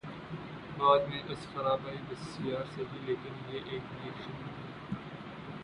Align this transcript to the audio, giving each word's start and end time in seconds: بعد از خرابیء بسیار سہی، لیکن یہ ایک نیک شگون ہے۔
بعد 0.77 1.01
از 1.31 1.47
خرابیء 1.53 2.01
بسیار 2.09 2.63
سہی، 2.75 2.99
لیکن 3.05 3.33
یہ 3.49 3.59
ایک 3.65 3.83
نیک 3.93 4.17
شگون 4.17 4.47
ہے۔ 4.47 4.97